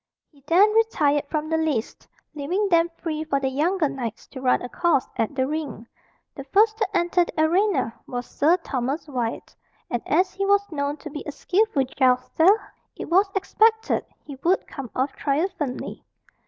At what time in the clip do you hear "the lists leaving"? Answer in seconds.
1.49-2.69